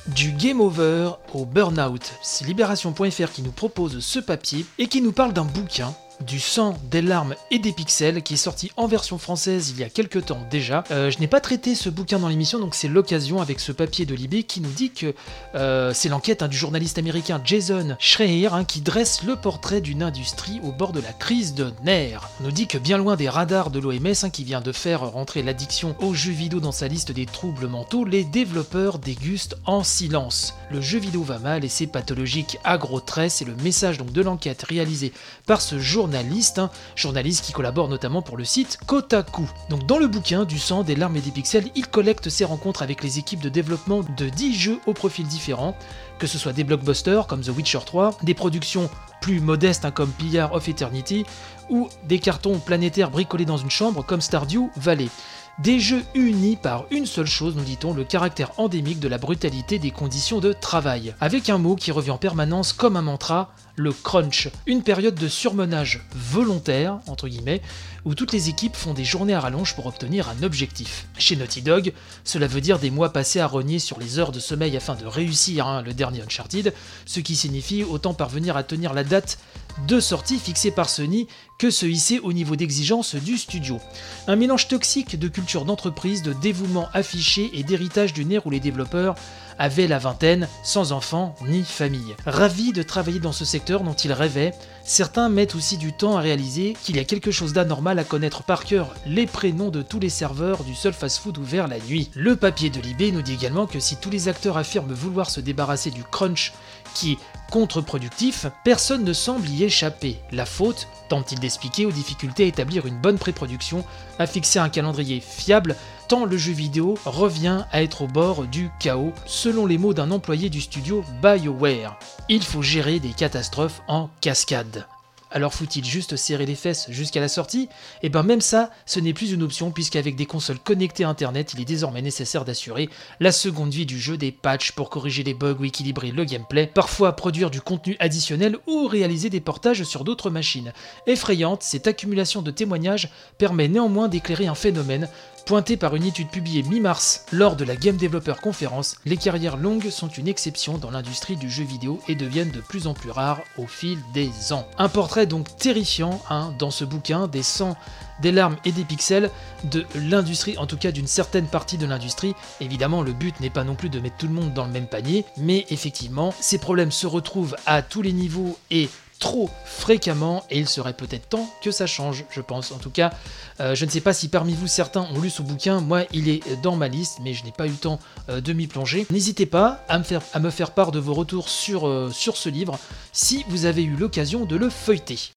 Du 0.06 0.32
game 0.32 0.62
over 0.62 1.10
au 1.34 1.44
burn-out, 1.44 2.14
c'est 2.22 2.46
Libération.fr 2.46 3.32
qui 3.32 3.42
nous 3.42 3.52
propose 3.52 4.00
ce 4.00 4.18
papier 4.18 4.64
et 4.78 4.86
qui 4.86 5.02
nous 5.02 5.12
parle 5.12 5.34
d'un 5.34 5.44
bouquin 5.44 5.94
du 6.20 6.40
sang, 6.40 6.78
des 6.90 7.02
larmes 7.02 7.34
et 7.50 7.58
des 7.58 7.72
pixels 7.72 8.22
qui 8.22 8.34
est 8.34 8.38
sorti 8.38 8.70
en 8.76 8.86
version 8.86 9.18
française 9.18 9.70
il 9.70 9.80
y 9.80 9.84
a 9.84 9.88
quelques 9.88 10.26
temps 10.26 10.40
déjà. 10.50 10.84
Euh, 10.90 11.10
je 11.10 11.18
n'ai 11.18 11.26
pas 11.26 11.40
traité 11.40 11.74
ce 11.74 11.88
bouquin 11.88 12.18
dans 12.18 12.28
l'émission 12.28 12.58
donc 12.58 12.74
c'est 12.74 12.88
l'occasion 12.88 13.40
avec 13.40 13.60
ce 13.60 13.72
papier 13.72 14.06
de 14.06 14.14
Libé 14.14 14.42
qui 14.42 14.60
nous 14.60 14.70
dit 14.70 14.90
que 14.90 15.14
euh, 15.54 15.92
c'est 15.94 16.08
l'enquête 16.08 16.42
hein, 16.42 16.48
du 16.48 16.56
journaliste 16.56 16.98
américain 16.98 17.40
Jason 17.44 17.96
Schreier 17.98 18.48
hein, 18.52 18.64
qui 18.64 18.80
dresse 18.80 19.22
le 19.22 19.36
portrait 19.36 19.80
d'une 19.80 20.02
industrie 20.02 20.60
au 20.62 20.72
bord 20.72 20.92
de 20.92 21.00
la 21.00 21.12
crise 21.12 21.54
de 21.54 21.72
nerfs. 21.84 22.28
On 22.40 22.44
nous 22.44 22.52
dit 22.52 22.66
que 22.66 22.78
bien 22.78 22.98
loin 22.98 23.16
des 23.16 23.28
radars 23.28 23.70
de 23.70 23.78
l'OMS 23.78 24.06
hein, 24.22 24.30
qui 24.30 24.44
vient 24.44 24.60
de 24.60 24.72
faire 24.72 25.10
rentrer 25.10 25.42
l'addiction 25.42 25.96
aux 26.00 26.14
jeux 26.14 26.32
vidéo 26.32 26.60
dans 26.60 26.72
sa 26.72 26.88
liste 26.88 27.12
des 27.12 27.26
troubles 27.26 27.66
mentaux, 27.66 28.04
les 28.04 28.24
développeurs 28.24 28.98
dégustent 28.98 29.56
en 29.66 29.82
silence. 29.82 30.54
Le 30.70 30.80
jeu 30.80 30.98
vidéo 30.98 31.22
va 31.22 31.38
mal 31.38 31.64
et 31.64 31.68
c'est 31.68 31.86
pathologique 31.86 32.58
à 32.64 32.78
gros 32.78 33.00
traits, 33.00 33.30
c'est 33.30 33.44
le 33.44 33.54
message 33.56 33.98
donc 33.98 34.12
de 34.12 34.22
l'enquête 34.22 34.62
réalisée 34.62 35.12
par 35.46 35.60
ce 35.60 35.78
journaliste, 36.06 36.60
hein, 36.60 36.70
journaliste 36.94 37.44
qui 37.44 37.52
collabore 37.52 37.88
notamment 37.88 38.22
pour 38.22 38.36
le 38.36 38.44
site 38.44 38.78
Kotaku. 38.86 39.50
Donc 39.70 39.86
dans 39.86 39.98
le 39.98 40.06
bouquin 40.06 40.44
du 40.44 40.56
sang, 40.56 40.84
des 40.84 40.94
larmes 40.94 41.16
et 41.16 41.20
des 41.20 41.32
pixels, 41.32 41.68
il 41.74 41.88
collecte 41.88 42.28
ses 42.28 42.44
rencontres 42.44 42.82
avec 42.82 43.02
les 43.02 43.18
équipes 43.18 43.40
de 43.40 43.48
développement 43.48 44.04
de 44.16 44.28
10 44.28 44.54
jeux 44.54 44.78
aux 44.86 44.92
profils 44.92 45.26
différents, 45.26 45.76
que 46.20 46.28
ce 46.28 46.38
soit 46.38 46.52
des 46.52 46.62
blockbusters 46.62 47.26
comme 47.26 47.40
The 47.40 47.48
Witcher 47.48 47.80
3, 47.84 48.18
des 48.22 48.34
productions 48.34 48.88
plus 49.20 49.40
modestes 49.40 49.84
hein, 49.84 49.90
comme 49.90 50.10
Pillar 50.10 50.52
of 50.52 50.68
Eternity, 50.68 51.26
ou 51.70 51.88
des 52.04 52.20
cartons 52.20 52.60
planétaires 52.60 53.10
bricolés 53.10 53.44
dans 53.44 53.56
une 53.56 53.70
chambre 53.70 54.04
comme 54.04 54.20
Stardew 54.20 54.70
Valley. 54.76 55.08
Des 55.58 55.80
jeux 55.80 56.04
unis 56.14 56.56
par 56.56 56.84
une 56.90 57.06
seule 57.06 57.26
chose, 57.26 57.56
nous 57.56 57.64
dit-on, 57.64 57.94
le 57.94 58.04
caractère 58.04 58.52
endémique 58.58 59.00
de 59.00 59.08
la 59.08 59.16
brutalité 59.16 59.78
des 59.78 59.90
conditions 59.90 60.38
de 60.38 60.52
travail. 60.52 61.14
Avec 61.18 61.48
un 61.48 61.56
mot 61.56 61.76
qui 61.76 61.92
revient 61.92 62.10
en 62.10 62.18
permanence 62.18 62.74
comme 62.74 62.94
un 62.94 63.00
mantra, 63.02 63.54
le 63.74 63.90
crunch. 63.90 64.50
Une 64.66 64.82
période 64.82 65.14
de 65.14 65.28
surmenage 65.28 66.06
volontaire, 66.14 66.98
entre 67.06 67.26
guillemets, 67.26 67.62
où 68.04 68.14
toutes 68.14 68.34
les 68.34 68.50
équipes 68.50 68.76
font 68.76 68.92
des 68.92 69.06
journées 69.06 69.32
à 69.32 69.40
rallonge 69.40 69.74
pour 69.74 69.86
obtenir 69.86 70.28
un 70.28 70.42
objectif. 70.42 71.06
Chez 71.16 71.36
Naughty 71.36 71.62
Dog, 71.62 71.94
cela 72.22 72.46
veut 72.46 72.60
dire 72.60 72.78
des 72.78 72.90
mois 72.90 73.14
passés 73.14 73.40
à 73.40 73.46
rogner 73.46 73.78
sur 73.78 73.98
les 73.98 74.18
heures 74.18 74.32
de 74.32 74.40
sommeil 74.40 74.76
afin 74.76 74.94
de 74.94 75.06
réussir 75.06 75.66
hein, 75.66 75.80
le 75.80 75.94
dernier 75.94 76.20
Uncharted, 76.20 76.74
ce 77.06 77.20
qui 77.20 77.34
signifie 77.34 77.82
autant 77.82 78.12
parvenir 78.12 78.58
à 78.58 78.62
tenir 78.62 78.92
la 78.92 79.04
date 79.04 79.38
de 79.86 80.00
sortie 80.00 80.38
fixée 80.38 80.70
par 80.70 80.88
Sony 80.88 81.28
que 81.58 81.70
se 81.70 81.86
hisser 81.86 82.18
au 82.20 82.32
niveau 82.32 82.56
d'exigence 82.56 83.14
du 83.14 83.36
studio. 83.36 83.80
Un 84.26 84.36
mélange 84.36 84.68
toxique 84.68 85.18
de 85.18 85.28
culture 85.28 85.64
d'entreprise, 85.64 86.22
de 86.22 86.32
dévouement 86.32 86.88
affiché 86.92 87.50
et 87.54 87.62
d'héritage 87.62 88.12
d'une 88.12 88.32
ère 88.32 88.46
où 88.46 88.50
les 88.50 88.60
développeurs 88.60 89.14
avaient 89.58 89.86
la 89.86 89.98
vingtaine, 89.98 90.48
sans 90.62 90.92
enfants 90.92 91.34
ni 91.46 91.62
famille. 91.62 92.14
Ravis 92.26 92.72
de 92.72 92.82
travailler 92.82 93.20
dans 93.20 93.32
ce 93.32 93.44
secteur 93.44 93.82
dont 93.82 93.94
ils 93.94 94.12
rêvaient, 94.12 94.52
certains 94.84 95.28
mettent 95.28 95.54
aussi 95.54 95.76
du 95.78 95.92
temps 95.92 96.16
à 96.16 96.20
réaliser 96.20 96.76
qu'il 96.82 96.96
y 96.96 97.00
a 97.00 97.04
quelque 97.04 97.30
chose 97.30 97.52
d'anormal 97.52 97.98
à 97.98 98.04
connaître 98.04 98.42
par 98.42 98.64
cœur 98.64 98.94
les 99.06 99.26
prénoms 99.26 99.70
de 99.70 99.82
tous 99.82 100.00
les 100.00 100.08
serveurs 100.08 100.64
du 100.64 100.74
seul 100.74 100.92
fast-food 100.92 101.38
ouvert 101.38 101.68
la 101.68 101.78
nuit. 101.78 102.10
Le 102.14 102.36
papier 102.36 102.70
de 102.70 102.80
Libé 102.80 103.12
nous 103.12 103.22
dit 103.22 103.34
également 103.34 103.66
que 103.66 103.80
si 103.80 103.96
tous 103.96 104.10
les 104.10 104.28
acteurs 104.28 104.58
affirment 104.58 104.92
vouloir 104.92 105.30
se 105.30 105.40
débarrasser 105.40 105.90
du 105.90 106.04
crunch 106.04 106.52
qui 106.94 107.12
est 107.12 107.18
contre-productif, 107.50 108.46
personne 108.64 109.04
ne 109.04 109.12
semble 109.12 109.48
y 109.48 109.64
échapper. 109.64 110.18
La 110.32 110.46
faute, 110.46 110.88
tente-t-il 111.08 111.40
d'expliquer, 111.40 111.86
aux 111.86 111.92
difficultés 111.92 112.44
à 112.44 112.46
établir 112.46 112.86
une 112.86 112.98
bonne 112.98 113.18
pré-production, 113.18 113.84
à 114.18 114.26
fixer 114.26 114.58
un 114.58 114.68
calendrier 114.68 115.20
fiable, 115.20 115.76
tant 116.08 116.24
le 116.24 116.36
jeu 116.36 116.52
vidéo 116.52 116.96
revient 117.04 117.64
à 117.72 117.82
être 117.82 118.02
au 118.02 118.06
bord 118.06 118.44
du 118.46 118.70
chaos, 118.80 119.12
selon 119.24 119.66
les 119.66 119.78
mots 119.78 119.94
d'un 119.94 120.10
employé 120.10 120.50
du 120.50 120.60
studio 120.60 121.04
BioWare. 121.22 121.98
Il 122.28 122.42
faut 122.42 122.62
gérer 122.62 123.00
des 123.00 123.12
catastrophes 123.12 123.82
en 123.88 124.08
cascade. 124.20 124.86
Alors 125.32 125.52
faut-il 125.52 125.84
juste 125.84 126.14
serrer 126.14 126.46
les 126.46 126.54
fesses 126.54 126.86
jusqu'à 126.88 127.20
la 127.20 127.28
sortie? 127.28 127.68
Et 128.02 128.08
ben 128.08 128.22
même 128.22 128.40
ça, 128.40 128.70
ce 128.86 129.00
n'est 129.00 129.12
plus 129.12 129.32
une 129.32 129.42
option 129.42 129.72
puisqu'avec 129.72 130.14
des 130.14 130.24
consoles 130.24 130.60
connectées 130.60 131.02
à 131.02 131.08
internet, 131.08 131.52
il 131.52 131.60
est 131.60 131.66
désormais 131.66 132.00
nécessaire 132.00 132.44
d'assurer 132.44 132.88
la 133.18 133.32
seconde 133.32 133.74
vie 133.74 133.86
du 133.86 133.98
jeu 133.98 134.16
des 134.16 134.30
patchs 134.30 134.70
pour 134.72 134.88
corriger 134.88 135.24
les 135.24 135.34
bugs 135.34 135.56
ou 135.58 135.64
équilibrer 135.64 136.12
le 136.12 136.24
gameplay, 136.24 136.68
parfois 136.68 137.16
produire 137.16 137.50
du 137.50 137.60
contenu 137.60 137.96
additionnel 137.98 138.56
ou 138.68 138.86
réaliser 138.86 139.28
des 139.28 139.40
portages 139.40 139.82
sur 139.82 140.04
d'autres 140.04 140.30
machines. 140.30 140.72
Effrayante, 141.08 141.64
cette 141.64 141.88
accumulation 141.88 142.40
de 142.40 142.52
témoignages 142.52 143.10
permet 143.36 143.68
néanmoins 143.68 144.08
d'éclairer 144.08 144.46
un 144.46 144.54
phénomène 144.54 145.08
Pointé 145.46 145.76
par 145.76 145.94
une 145.94 146.02
étude 146.02 146.28
publiée 146.28 146.64
mi-mars 146.64 147.24
lors 147.30 147.54
de 147.54 147.64
la 147.64 147.76
Game 147.76 147.96
Developer 147.96 148.34
Conference, 148.42 148.96
les 149.04 149.16
carrières 149.16 149.56
longues 149.56 149.90
sont 149.90 150.08
une 150.08 150.26
exception 150.26 150.76
dans 150.76 150.90
l'industrie 150.90 151.36
du 151.36 151.48
jeu 151.48 151.62
vidéo 151.62 152.00
et 152.08 152.16
deviennent 152.16 152.50
de 152.50 152.60
plus 152.60 152.88
en 152.88 152.94
plus 152.94 153.12
rares 153.12 153.42
au 153.56 153.68
fil 153.68 154.00
des 154.12 154.52
ans. 154.52 154.66
Un 154.76 154.88
portrait 154.88 155.26
donc 155.26 155.56
terrifiant 155.56 156.20
hein, 156.30 156.52
dans 156.58 156.72
ce 156.72 156.84
bouquin 156.84 157.28
des 157.28 157.44
sangs, 157.44 157.76
des 158.20 158.32
larmes 158.32 158.56
et 158.64 158.72
des 158.72 158.82
pixels 158.82 159.30
de 159.62 159.86
l'industrie, 159.94 160.58
en 160.58 160.66
tout 160.66 160.78
cas 160.78 160.90
d'une 160.90 161.06
certaine 161.06 161.46
partie 161.46 161.78
de 161.78 161.86
l'industrie. 161.86 162.34
Évidemment, 162.60 163.02
le 163.02 163.12
but 163.12 163.38
n'est 163.38 163.48
pas 163.48 163.62
non 163.62 163.76
plus 163.76 163.88
de 163.88 164.00
mettre 164.00 164.16
tout 164.16 164.26
le 164.26 164.34
monde 164.34 164.52
dans 164.52 164.66
le 164.66 164.72
même 164.72 164.88
panier, 164.88 165.24
mais 165.36 165.64
effectivement, 165.70 166.34
ces 166.40 166.58
problèmes 166.58 166.90
se 166.90 167.06
retrouvent 167.06 167.54
à 167.66 167.82
tous 167.82 168.02
les 168.02 168.12
niveaux 168.12 168.58
et 168.72 168.88
trop 169.18 169.50
fréquemment 169.64 170.44
et 170.50 170.58
il 170.58 170.68
serait 170.68 170.92
peut-être 170.92 171.28
temps 171.28 171.48
que 171.62 171.70
ça 171.70 171.86
change, 171.86 172.24
je 172.30 172.40
pense. 172.40 172.72
En 172.72 172.78
tout 172.78 172.90
cas, 172.90 173.12
euh, 173.60 173.74
je 173.74 173.84
ne 173.84 173.90
sais 173.90 174.00
pas 174.00 174.12
si 174.12 174.28
parmi 174.28 174.54
vous 174.54 174.66
certains 174.66 175.02
ont 175.14 175.20
lu 175.20 175.30
ce 175.30 175.42
bouquin, 175.42 175.80
moi 175.80 176.04
il 176.12 176.28
est 176.28 176.42
dans 176.62 176.76
ma 176.76 176.88
liste, 176.88 177.18
mais 177.22 177.34
je 177.34 177.44
n'ai 177.44 177.52
pas 177.52 177.66
eu 177.66 177.70
le 177.70 177.76
temps 177.76 177.98
euh, 178.28 178.40
de 178.40 178.52
m'y 178.52 178.66
plonger. 178.66 179.06
N'hésitez 179.10 179.46
pas 179.46 179.84
à 179.88 179.98
me, 179.98 180.50
faire, 180.50 180.70
part 180.72 180.92
de 180.92 180.98
vos 180.98 181.14
retours 181.14 181.48
euh, 181.48 182.10
sur 182.10 182.36
ce 182.36 182.48
livre 182.48 182.78
si 183.12 183.44
vous 183.48 183.64
avez 183.64 183.82
eu 183.82 183.96
l'occasion 183.96 184.44
de 184.44 184.56
le 184.56 184.70
feuilleter. 184.70 185.32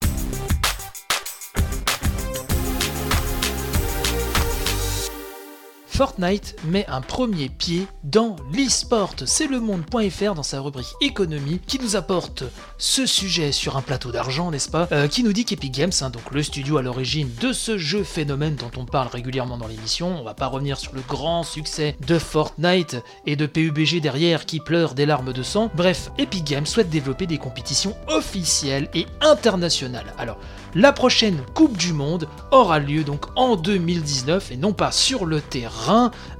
Fortnite 5.99 6.55
met 6.63 6.85
un 6.87 7.01
premier 7.01 7.49
pied 7.49 7.85
dans 8.05 8.37
l'e-sport. 8.53 9.15
C'est 9.25 9.47
le 9.47 9.59
monde.fr 9.59 10.33
dans 10.33 10.43
sa 10.43 10.61
rubrique 10.61 10.87
économie 11.01 11.59
qui 11.67 11.77
nous 11.77 11.97
apporte 11.97 12.45
ce 12.77 13.05
sujet 13.05 13.51
sur 13.51 13.75
un 13.75 13.81
plateau 13.81 14.09
d'argent, 14.09 14.49
n'est-ce 14.49 14.69
pas 14.69 14.87
euh, 14.93 15.09
Qui 15.09 15.23
nous 15.23 15.33
dit 15.33 15.43
qu'Epic 15.43 15.73
Games, 15.73 15.91
hein, 15.99 16.09
donc 16.09 16.31
le 16.31 16.41
studio 16.41 16.77
à 16.77 16.81
l'origine 16.81 17.29
de 17.41 17.51
ce 17.51 17.77
jeu 17.77 18.05
phénomène 18.05 18.55
dont 18.55 18.71
on 18.77 18.85
parle 18.85 19.09
régulièrement 19.09 19.57
dans 19.57 19.67
l'émission, 19.67 20.17
on 20.17 20.23
va 20.23 20.33
pas 20.33 20.47
revenir 20.47 20.79
sur 20.79 20.95
le 20.95 21.01
grand 21.01 21.43
succès 21.43 21.97
de 22.07 22.17
Fortnite 22.17 22.95
et 23.25 23.35
de 23.35 23.45
PUBG 23.45 23.99
derrière 23.99 24.45
qui 24.45 24.61
pleurent 24.61 24.93
des 24.93 25.05
larmes 25.05 25.33
de 25.33 25.43
sang. 25.43 25.69
Bref, 25.75 26.11
Epic 26.17 26.45
Games 26.45 26.65
souhaite 26.65 26.89
développer 26.89 27.27
des 27.27 27.39
compétitions 27.39 27.97
officielles 28.07 28.87
et 28.93 29.05
internationales. 29.19 30.13
Alors, 30.17 30.37
la 30.75 30.93
prochaine 30.93 31.41
Coupe 31.55 31.77
du 31.77 31.93
Monde 31.93 32.27
aura 32.51 32.77
lieu 32.77 33.03
donc 33.03 33.25
en 33.35 33.55
2019 33.55 34.51
et 34.51 34.55
non 34.55 34.71
pas 34.71 34.91
sur 34.91 35.25
le 35.25 35.41
terrain, 35.41 35.88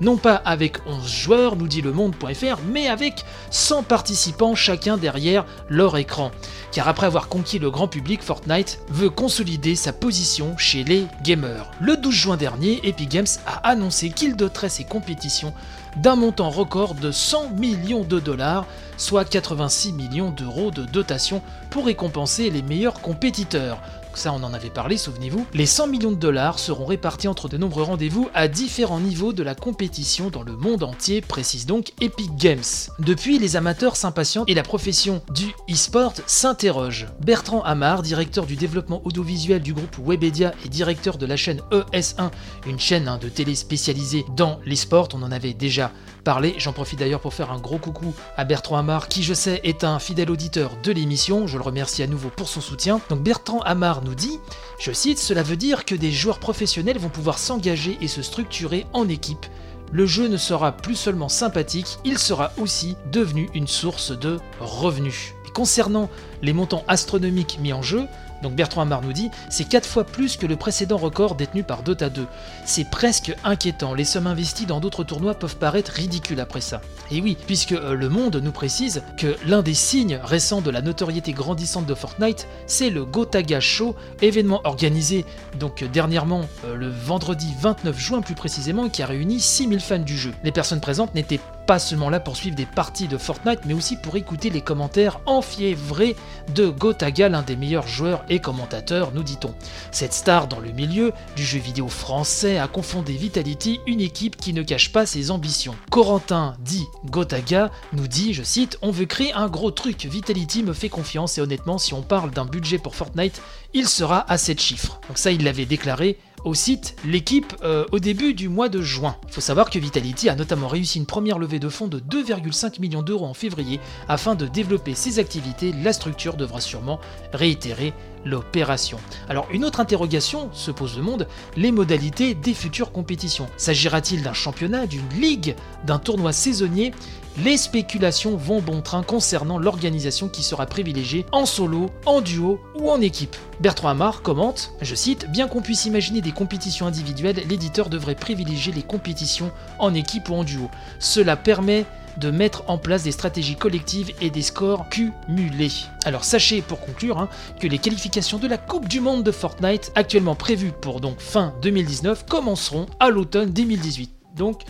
non 0.01 0.17
pas 0.17 0.35
avec 0.35 0.77
11 0.85 1.07
joueurs, 1.07 1.55
nous 1.55 1.67
dit 1.67 1.81
le 1.81 1.91
monde.fr, 1.91 2.59
mais 2.67 2.87
avec 2.87 3.25
100 3.51 3.83
participants 3.83 4.55
chacun 4.55 4.97
derrière 4.97 5.45
leur 5.69 5.97
écran. 5.97 6.31
Car 6.71 6.87
après 6.87 7.07
avoir 7.07 7.27
conquis 7.29 7.59
le 7.59 7.71
grand 7.71 7.87
public, 7.87 8.21
Fortnite 8.21 8.79
veut 8.89 9.09
consolider 9.09 9.75
sa 9.75 9.93
position 9.93 10.57
chez 10.57 10.83
les 10.83 11.07
gamers. 11.23 11.71
Le 11.79 11.97
12 11.97 12.13
juin 12.13 12.37
dernier, 12.37 12.79
Epic 12.83 13.09
Games 13.09 13.27
a 13.45 13.67
annoncé 13.67 14.09
qu'il 14.09 14.35
doterait 14.35 14.69
ses 14.69 14.83
compétitions 14.83 15.53
d'un 15.97 16.15
montant 16.15 16.49
record 16.49 16.93
de 16.93 17.11
100 17.11 17.49
millions 17.51 18.03
de 18.03 18.19
dollars, 18.19 18.67
soit 18.97 19.25
86 19.25 19.93
millions 19.93 20.29
d'euros 20.29 20.71
de 20.71 20.83
dotation 20.83 21.41
pour 21.71 21.85
récompenser 21.85 22.49
les 22.49 22.61
meilleurs 22.61 23.01
compétiteurs. 23.01 23.81
Ça 24.19 24.33
on 24.33 24.43
en 24.43 24.53
avait 24.53 24.69
parlé, 24.69 24.97
souvenez-vous, 24.97 25.45
les 25.53 25.65
100 25.65 25.87
millions 25.87 26.11
de 26.11 26.17
dollars 26.17 26.59
seront 26.59 26.85
répartis 26.85 27.29
entre 27.29 27.47
de 27.47 27.57
nombreux 27.57 27.83
rendez-vous 27.83 28.29
à 28.33 28.49
différents 28.49 28.99
niveaux 28.99 29.31
de 29.31 29.43
la 29.43 29.55
compétition 29.55 30.29
dans 30.29 30.43
le 30.43 30.57
monde 30.57 30.83
entier, 30.83 31.21
précise 31.21 31.65
donc 31.65 31.93
Epic 32.01 32.35
Games. 32.35 32.59
Depuis, 32.99 33.39
les 33.39 33.55
amateurs 33.55 33.95
s'impatientent 33.95 34.49
et 34.49 34.53
la 34.53 34.63
profession 34.63 35.21
du 35.33 35.47
e-sport 35.71 36.13
s'interroge. 36.27 37.07
Bertrand 37.21 37.61
Amar, 37.63 38.01
directeur 38.01 38.45
du 38.45 38.57
développement 38.57 39.01
audiovisuel 39.05 39.61
du 39.61 39.73
groupe 39.73 39.97
Webedia 40.05 40.53
et 40.65 40.69
directeur 40.69 41.17
de 41.17 41.25
la 41.25 41.37
chaîne 41.37 41.61
ES1, 41.71 42.29
une 42.67 42.79
chaîne 42.79 43.07
hein, 43.07 43.19
de 43.19 43.29
télé 43.29 43.55
spécialisée 43.55 44.25
dans 44.35 44.59
l'e-sport, 44.65 45.07
on 45.13 45.23
en 45.23 45.31
avait 45.31 45.53
déjà 45.53 45.91
parlé, 46.23 46.55
j'en 46.57 46.73
profite 46.73 46.99
d'ailleurs 46.99 47.21
pour 47.21 47.33
faire 47.33 47.51
un 47.51 47.59
gros 47.59 47.77
coucou 47.77 48.13
à 48.37 48.43
Bertrand 48.43 48.77
Amar, 48.77 49.07
qui 49.07 49.23
je 49.23 49.33
sais 49.33 49.61
est 49.63 49.83
un 49.83 49.97
fidèle 49.99 50.29
auditeur 50.29 50.71
de 50.83 50.91
l'émission, 50.91 51.47
je 51.47 51.57
le 51.57 51.63
remercie 51.63 52.03
à 52.03 52.07
nouveau 52.07 52.29
pour 52.29 52.49
son 52.49 52.61
soutien. 52.61 52.99
Donc 53.09 53.21
Bertrand 53.21 53.61
Amar 53.61 54.03
nous 54.03 54.08
dit, 54.15 54.39
je 54.79 54.91
cite, 54.91 55.19
cela 55.19 55.43
veut 55.43 55.57
dire 55.57 55.85
que 55.85 55.95
des 55.95 56.11
joueurs 56.11 56.39
professionnels 56.39 56.99
vont 56.99 57.09
pouvoir 57.09 57.37
s'engager 57.37 57.97
et 58.01 58.07
se 58.07 58.21
structurer 58.21 58.85
en 58.93 59.07
équipe 59.07 59.45
le 59.91 60.05
jeu 60.05 60.27
ne 60.27 60.37
sera 60.37 60.71
plus 60.71 60.95
seulement 60.95 61.29
sympathique, 61.29 61.97
il 62.05 62.17
sera 62.17 62.51
aussi 62.57 62.95
devenu 63.11 63.49
une 63.53 63.67
source 63.67 64.17
de 64.17 64.39
revenus. 64.59 65.33
Concernant 65.53 66.09
les 66.41 66.53
montants 66.53 66.85
astronomiques 66.87 67.57
mis 67.59 67.73
en 67.73 67.81
jeu, 67.81 68.05
donc 68.41 68.53
Bertrand 68.53 68.81
Amar 68.81 69.01
nous 69.01 69.13
dit, 69.13 69.31
c'est 69.49 69.63
4 69.63 69.85
fois 69.85 70.03
plus 70.03 70.37
que 70.37 70.45
le 70.45 70.55
précédent 70.55 70.97
record 70.97 71.35
détenu 71.35 71.63
par 71.63 71.83
Dota 71.83 72.09
2. 72.09 72.25
C'est 72.65 72.89
presque 72.89 73.35
inquiétant, 73.43 73.93
les 73.93 74.05
sommes 74.05 74.27
investies 74.27 74.65
dans 74.65 74.79
d'autres 74.79 75.03
tournois 75.03 75.33
peuvent 75.33 75.57
paraître 75.57 75.91
ridicules 75.91 76.39
après 76.39 76.61
ça. 76.61 76.81
Et 77.11 77.21
oui, 77.21 77.37
puisque 77.47 77.73
euh, 77.73 77.93
le 77.93 78.09
monde 78.09 78.37
nous 78.37 78.51
précise 78.51 79.01
que 79.17 79.35
l'un 79.45 79.61
des 79.61 79.73
signes 79.73 80.19
récents 80.23 80.61
de 80.61 80.69
la 80.69 80.81
notoriété 80.81 81.31
grandissante 81.31 81.85
de 81.85 81.93
Fortnite, 81.93 82.47
c'est 82.67 82.89
le 82.89 83.05
Gotaga 83.05 83.59
Show, 83.59 83.95
événement 84.21 84.61
organisé 84.63 85.25
donc 85.59 85.83
dernièrement 85.83 86.45
euh, 86.65 86.75
le 86.75 86.89
vendredi 86.89 87.53
29 87.59 87.97
juin 87.99 88.21
plus 88.21 88.35
précisément, 88.35 88.89
qui 88.89 89.03
a 89.03 89.05
réuni 89.05 89.39
6000 89.39 89.79
fans 89.79 89.99
du 89.99 90.17
jeu. 90.17 90.33
Les 90.43 90.51
personnes 90.51 90.81
présentes 90.81 91.15
n'étaient 91.15 91.39
pas 91.69 91.77
seulement 91.77 92.09
là 92.09 92.19
pour 92.19 92.35
suivre 92.35 92.55
des 92.55 92.65
parties 92.65 93.07
de 93.07 93.19
Fortnite, 93.19 93.59
mais 93.65 93.75
aussi 93.75 93.95
pour 93.95 94.15
écouter 94.15 94.49
les 94.49 94.61
commentaires 94.61 95.19
enfiévrés 95.27 96.15
de 96.55 96.67
Gotaga, 96.67 97.29
l'un 97.29 97.43
des 97.43 97.55
meilleurs 97.55 97.87
joueurs 97.87 98.25
et 98.27 98.39
commentateurs, 98.39 99.11
nous 99.13 99.21
dit-on. 99.21 99.53
Cette 99.91 100.13
star 100.13 100.47
dans 100.47 100.59
le 100.59 100.71
milieu 100.71 101.13
du 101.35 101.45
jeu 101.45 101.59
vidéo 101.59 101.87
français 101.87 102.57
a 102.57 102.67
confondé 102.67 103.13
Vitality, 103.13 103.81
une 103.85 104.01
équipe 104.01 104.35
qui 104.35 104.53
ne 104.53 104.63
cache 104.63 104.91
pas 104.91 105.05
ses 105.05 105.29
ambitions. 105.29 105.75
Corentin 105.91 106.55
dit 106.59 106.87
Gotaga 107.05 107.69
nous 107.93 108.07
dit, 108.07 108.33
je 108.33 108.41
cite, 108.41 108.79
On 108.81 108.89
veut 108.89 109.05
créer 109.05 109.31
un 109.33 109.47
gros 109.47 109.69
truc, 109.69 110.07
Vitality 110.07 110.63
me 110.63 110.73
fait 110.73 110.89
confiance 110.89 111.37
et 111.37 111.41
honnêtement, 111.41 111.77
si 111.77 111.93
on 111.93 112.01
parle 112.01 112.31
d'un 112.31 112.45
budget 112.45 112.79
pour 112.79 112.95
Fortnite, 112.95 113.43
il 113.75 113.87
sera 113.87 114.25
à 114.27 114.39
7 114.39 114.59
chiffres. 114.59 114.99
Donc 115.07 115.19
ça, 115.19 115.29
il 115.29 115.43
l'avait 115.43 115.67
déclaré 115.67 116.17
au 116.45 116.53
site 116.53 116.95
l'équipe 117.05 117.55
euh, 117.63 117.85
au 117.91 117.99
début 117.99 118.33
du 118.33 118.49
mois 118.49 118.69
de 118.69 118.81
juin. 118.81 119.15
Il 119.27 119.33
faut 119.33 119.41
savoir 119.41 119.69
que 119.69 119.79
Vitality 119.79 120.29
a 120.29 120.35
notamment 120.35 120.67
réussi 120.67 120.97
une 120.97 121.05
première 121.05 121.39
levée 121.39 121.59
de 121.59 121.69
fonds 121.69 121.87
de 121.87 121.99
2,5 121.99 122.79
millions 122.79 123.01
d'euros 123.01 123.25
en 123.25 123.33
février 123.33 123.79
afin 124.07 124.35
de 124.35 124.47
développer 124.47 124.95
ses 124.95 125.19
activités. 125.19 125.73
La 125.83 125.93
structure 125.93 126.35
devra 126.35 126.61
sûrement 126.61 126.99
réitérer 127.33 127.93
l'opération. 128.25 128.99
Alors 129.29 129.47
une 129.51 129.65
autre 129.65 129.79
interrogation 129.79 130.49
se 130.53 130.71
pose 130.71 130.97
le 130.97 131.03
monde, 131.03 131.27
les 131.55 131.71
modalités 131.71 132.33
des 132.33 132.53
futures 132.53 132.91
compétitions. 132.91 133.47
S'agira-t-il 133.57 134.23
d'un 134.23 134.33
championnat, 134.33 134.87
d'une 134.87 135.07
ligue, 135.19 135.55
d'un 135.85 135.99
tournoi 135.99 136.33
saisonnier? 136.33 136.93
Les 137.37 137.57
spéculations 137.57 138.35
vont 138.35 138.59
bon 138.59 138.81
train 138.81 139.01
concernant 139.01 139.59
l'organisation 139.59 140.27
qui 140.27 140.43
sera 140.43 140.65
privilégiée 140.65 141.25
en 141.31 141.45
solo, 141.45 141.89
en 142.05 142.19
duo 142.19 142.59
ou 142.77 142.89
en 142.89 142.99
équipe. 142.99 143.35
Bertrand 143.61 143.89
Amar 143.89 144.21
commente, 144.21 144.73
je 144.81 144.93
cite, 144.95 145.29
Bien 145.31 145.47
qu'on 145.47 145.61
puisse 145.61 145.85
imaginer 145.85 146.19
des 146.19 146.28
compétitions 146.31 146.87
individuelles, 146.87 147.43
l'éditeur 147.47 147.89
devrait 147.89 148.15
privilégier 148.15 148.73
les 148.73 148.83
compétitions 148.83 149.51
en 149.77 149.93
équipe 149.93 150.29
ou 150.29 150.35
en 150.35 150.43
duo. 150.43 150.69
Cela 150.99 151.35
permet 151.35 151.85
de 152.17 152.31
mettre 152.31 152.63
en 152.67 152.77
place 152.77 153.03
des 153.03 153.11
stratégies 153.11 153.55
collectives 153.55 154.11
et 154.21 154.29
des 154.29 154.41
scores 154.41 154.87
cumulés. 154.89 155.71
Alors 156.05 156.23
sachez 156.23 156.61
pour 156.61 156.79
conclure 156.79 157.17
hein, 157.17 157.29
que 157.59 157.67
les 157.67 157.77
qualifications 157.77 158.37
de 158.37 158.47
la 158.47 158.57
Coupe 158.57 158.87
du 158.87 158.99
Monde 158.99 159.23
de 159.23 159.31
Fortnite, 159.31 159.91
actuellement 159.95 160.35
prévues 160.35 160.71
pour 160.71 160.99
donc 160.99 161.19
fin 161.19 161.53
2019, 161.61 162.25
commenceront 162.25 162.87
à 162.99 163.09
l'automne 163.09 163.51
2018. 163.51 164.11
Donc 164.35 164.61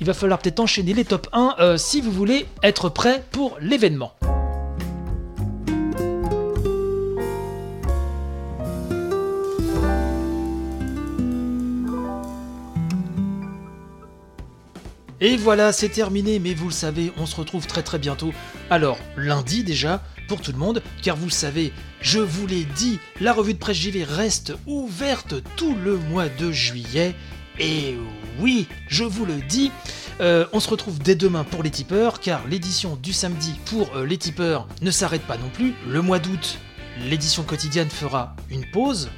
il 0.00 0.06
va 0.06 0.14
falloir 0.14 0.38
peut-être 0.38 0.60
enchaîner 0.60 0.94
les 0.94 1.04
top 1.04 1.28
1 1.32 1.56
euh, 1.58 1.76
si 1.76 2.00
vous 2.00 2.12
voulez 2.12 2.46
être 2.62 2.88
prêt 2.88 3.24
pour 3.30 3.56
l'événement. 3.60 4.12
Et 15.20 15.36
voilà, 15.36 15.72
c'est 15.72 15.88
terminé, 15.88 16.38
mais 16.38 16.54
vous 16.54 16.66
le 16.66 16.72
savez, 16.72 17.12
on 17.16 17.26
se 17.26 17.34
retrouve 17.34 17.66
très 17.66 17.82
très 17.82 17.98
bientôt. 17.98 18.32
Alors, 18.70 18.98
lundi 19.16 19.64
déjà, 19.64 20.00
pour 20.28 20.40
tout 20.40 20.52
le 20.52 20.58
monde, 20.58 20.80
car 21.02 21.16
vous 21.16 21.26
le 21.26 21.32
savez, 21.32 21.72
je 22.00 22.20
vous 22.20 22.46
l'ai 22.46 22.64
dit, 22.64 23.00
la 23.20 23.32
revue 23.32 23.54
de 23.54 23.58
presse 23.58 23.78
JV 23.78 24.04
reste 24.04 24.54
ouverte 24.66 25.34
tout 25.56 25.74
le 25.74 25.96
mois 25.96 26.28
de 26.28 26.52
juillet. 26.52 27.16
Et 27.58 27.96
oui, 28.38 28.68
je 28.86 29.02
vous 29.02 29.26
le 29.26 29.40
dis, 29.48 29.72
euh, 30.20 30.46
on 30.52 30.60
se 30.60 30.70
retrouve 30.70 31.00
dès 31.00 31.16
demain 31.16 31.42
pour 31.42 31.64
les 31.64 31.70
tipeurs, 31.70 32.20
car 32.20 32.46
l'édition 32.46 32.94
du 32.94 33.12
samedi 33.12 33.54
pour 33.64 33.96
euh, 33.96 34.06
les 34.06 34.18
tipeurs 34.18 34.68
ne 34.82 34.92
s'arrête 34.92 35.22
pas 35.22 35.36
non 35.36 35.48
plus. 35.52 35.74
Le 35.88 36.00
mois 36.00 36.20
d'août, 36.20 36.58
l'édition 37.10 37.42
quotidienne 37.42 37.90
fera 37.90 38.36
une 38.50 38.70
pause, 38.70 39.10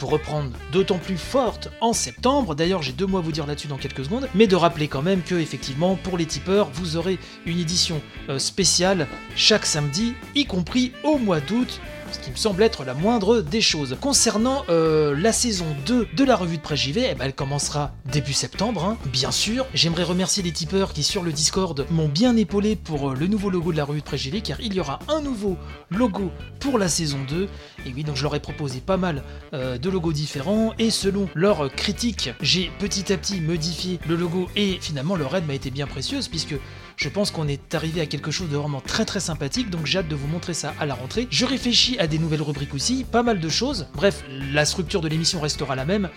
pour 0.00 0.10
reprendre 0.10 0.50
d'autant 0.72 0.98
plus 0.98 1.18
forte 1.18 1.68
en 1.80 1.92
septembre. 1.92 2.56
D'ailleurs, 2.56 2.82
j'ai 2.82 2.92
deux 2.92 3.06
mots 3.06 3.18
à 3.18 3.20
vous 3.20 3.30
dire 3.30 3.46
là-dessus 3.46 3.68
dans 3.68 3.76
quelques 3.76 4.04
secondes, 4.04 4.28
mais 4.34 4.48
de 4.48 4.56
rappeler 4.56 4.88
quand 4.88 5.02
même 5.02 5.22
que 5.22 5.36
effectivement, 5.36 5.94
pour 5.94 6.18
les 6.18 6.26
tipeurs, 6.26 6.70
vous 6.72 6.96
aurez 6.96 7.18
une 7.46 7.60
édition 7.60 8.00
euh, 8.28 8.38
spéciale 8.38 9.06
chaque 9.36 9.66
samedi, 9.66 10.14
y 10.34 10.46
compris 10.46 10.92
au 11.04 11.18
mois 11.18 11.40
d'août 11.40 11.80
ce 12.12 12.18
qui 12.18 12.30
me 12.30 12.36
semble 12.36 12.62
être 12.62 12.84
la 12.84 12.94
moindre 12.94 13.40
des 13.40 13.60
choses. 13.60 13.96
Concernant 14.00 14.64
euh, 14.68 15.14
la 15.16 15.32
saison 15.32 15.66
2 15.86 16.08
de 16.16 16.24
la 16.24 16.36
revue 16.36 16.56
de 16.56 16.62
presse 16.62 16.80
JV, 16.80 17.08
eh 17.10 17.14
ben, 17.14 17.24
elle 17.26 17.34
commencera 17.34 17.92
début 18.10 18.32
septembre, 18.32 18.84
hein, 18.84 18.98
bien 19.12 19.30
sûr. 19.30 19.66
J'aimerais 19.74 20.02
remercier 20.02 20.42
les 20.42 20.52
tipeurs 20.52 20.92
qui 20.92 21.02
sur 21.02 21.22
le 21.22 21.32
Discord 21.32 21.86
m'ont 21.90 22.08
bien 22.08 22.36
épaulé 22.36 22.76
pour 22.76 23.10
euh, 23.10 23.14
le 23.14 23.26
nouveau 23.26 23.50
logo 23.50 23.72
de 23.72 23.76
la 23.76 23.84
revue 23.84 24.00
de 24.00 24.04
presse 24.04 24.22
JV, 24.22 24.40
car 24.40 24.60
il 24.60 24.74
y 24.74 24.80
aura 24.80 24.98
un 25.08 25.20
nouveau 25.20 25.56
logo 25.90 26.30
pour 26.58 26.78
la 26.78 26.88
saison 26.88 27.18
2. 27.28 27.48
Et 27.86 27.92
oui, 27.94 28.04
donc 28.04 28.16
je 28.16 28.22
leur 28.22 28.34
ai 28.34 28.40
proposé 28.40 28.80
pas 28.80 28.96
mal 28.96 29.22
euh, 29.52 29.78
de 29.78 29.90
logos 29.90 30.12
différents, 30.12 30.74
et 30.78 30.90
selon 30.90 31.28
leurs 31.34 31.70
critiques, 31.70 32.30
j'ai 32.40 32.70
petit 32.78 33.12
à 33.12 33.16
petit 33.16 33.40
modifié 33.40 34.00
le 34.08 34.16
logo, 34.16 34.48
et 34.56 34.78
finalement 34.80 35.16
leur 35.16 35.34
aide 35.36 35.46
m'a 35.46 35.54
été 35.54 35.70
bien 35.70 35.86
précieuse, 35.86 36.28
puisque 36.28 36.54
je 37.00 37.08
pense 37.08 37.30
qu'on 37.30 37.48
est 37.48 37.74
arrivé 37.74 38.02
à 38.02 38.06
quelque 38.06 38.30
chose 38.30 38.50
de 38.50 38.58
vraiment 38.58 38.82
très 38.82 39.06
très 39.06 39.20
sympathique, 39.20 39.70
donc 39.70 39.86
j'ai 39.86 40.00
hâte 40.00 40.08
de 40.08 40.14
vous 40.14 40.26
montrer 40.26 40.52
ça 40.52 40.74
à 40.78 40.84
la 40.84 40.94
rentrée. 40.94 41.26
Je 41.30 41.46
réfléchis 41.46 41.98
à 41.98 42.06
des 42.06 42.18
nouvelles 42.18 42.42
rubriques 42.42 42.74
aussi, 42.74 43.04
pas 43.10 43.22
mal 43.22 43.40
de 43.40 43.48
choses. 43.48 43.86
Bref, 43.94 44.22
la 44.52 44.66
structure 44.66 45.00
de 45.00 45.08
l'émission 45.08 45.40
restera 45.40 45.74
la 45.76 45.86
même, 45.86 46.10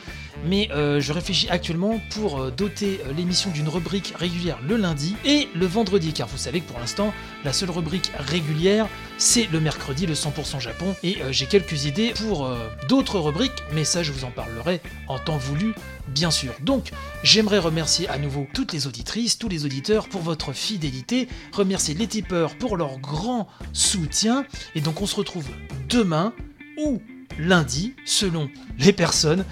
mais 0.45 0.69
euh, 0.71 0.99
je 0.99 1.13
réfléchis 1.13 1.47
actuellement 1.49 2.01
pour 2.09 2.41
euh, 2.41 2.51
doter 2.51 2.99
euh, 3.05 3.13
l'émission 3.13 3.49
d'une 3.51 3.69
rubrique 3.69 4.13
régulière 4.17 4.59
le 4.67 4.75
lundi 4.75 5.15
et 5.23 5.47
le 5.55 5.65
vendredi, 5.65 6.11
car 6.11 6.27
vous 6.27 6.37
savez 6.37 6.59
que 6.59 6.67
pour 6.69 6.79
l'instant, 6.79 7.13
la 7.45 7.53
seule 7.53 7.71
rubrique 7.71 8.11
régulière, 8.17 8.89
c'est 9.23 9.49
le 9.53 9.61
mercredi, 9.61 10.05
le 10.05 10.15
100% 10.15 10.59
Japon, 10.59 10.97
et 11.01 11.17
j'ai 11.31 11.45
quelques 11.45 11.85
idées 11.85 12.11
pour 12.17 12.51
d'autres 12.89 13.19
rubriques, 13.19 13.63
mais 13.71 13.85
ça 13.85 14.03
je 14.03 14.11
vous 14.11 14.25
en 14.25 14.31
parlerai 14.31 14.81
en 15.07 15.17
temps 15.17 15.37
voulu, 15.37 15.73
bien 16.09 16.29
sûr. 16.29 16.53
Donc, 16.61 16.91
j'aimerais 17.23 17.59
remercier 17.59 18.09
à 18.09 18.17
nouveau 18.17 18.45
toutes 18.53 18.73
les 18.73 18.85
auditrices, 18.85 19.37
tous 19.37 19.47
les 19.47 19.63
auditeurs 19.63 20.09
pour 20.09 20.21
votre 20.21 20.51
fidélité, 20.51 21.29
remercier 21.53 21.93
les 21.93 22.05
tipeurs 22.05 22.57
pour 22.57 22.75
leur 22.75 22.99
grand 22.99 23.47
soutien, 23.71 24.45
et 24.75 24.81
donc 24.81 25.01
on 25.01 25.05
se 25.05 25.15
retrouve 25.15 25.47
demain 25.87 26.33
ou 26.77 27.01
lundi, 27.39 27.95
selon 28.05 28.49
les 28.77 28.91
personnes. 28.91 29.45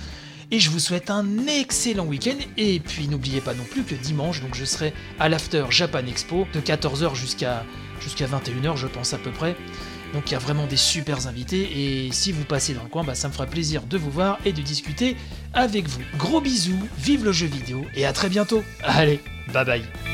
Et 0.52 0.60
je 0.60 0.70
vous 0.70 0.80
souhaite 0.80 1.10
un 1.10 1.48
excellent 1.48 2.06
week-end. 2.06 2.36
Et 2.58 2.82
puis 2.82 3.08
n'oubliez 3.08 3.40
pas 3.40 3.54
non 3.54 3.64
plus 3.64 3.84
que 3.84 3.96
dimanche, 3.96 4.42
donc 4.42 4.54
je 4.54 4.66
serai 4.66 4.94
à 5.18 5.30
l'After 5.30 5.64
Japan 5.70 6.06
Expo 6.06 6.46
de 6.54 6.60
14h 6.60 7.16
jusqu'à 7.16 7.64
jusqu'à 8.02 8.26
21h, 8.26 8.76
je 8.76 8.88
pense 8.88 9.14
à 9.14 9.18
peu 9.18 9.32
près. 9.32 9.56
Donc 10.14 10.30
il 10.30 10.34
y 10.34 10.36
a 10.36 10.40
vraiment 10.40 10.68
des 10.68 10.78
super 10.78 11.28
invités. 11.28 12.06
Et 12.06 12.12
si 12.12 12.32
vous 12.32 12.44
passez 12.44 12.74
dans 12.74 12.84
le 12.84 12.90
coin, 12.90 13.04
bah, 13.04 13.16
ça 13.16 13.28
me 13.28 13.34
fera 13.34 13.46
plaisir 13.46 13.84
de 13.84 13.98
vous 13.98 14.12
voir 14.12 14.40
et 14.46 14.52
de 14.52 14.62
discuter 14.62 15.16
avec 15.54 15.88
vous. 15.88 16.02
Gros 16.18 16.42
bisous, 16.42 16.80
vive 16.98 17.24
le 17.24 17.32
jeu 17.32 17.48
vidéo 17.48 17.86
et 17.96 18.06
à 18.06 18.14
très 18.14 18.30
bientôt. 18.30 18.64
Allez, 18.84 19.22
bye 19.54 19.66
bye. 19.66 20.11